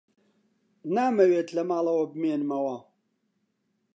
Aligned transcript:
نامەوێت 0.95 1.49
لە 1.55 1.63
ماڵەوە 1.69 2.05
بمێنمەوە. 2.11 2.77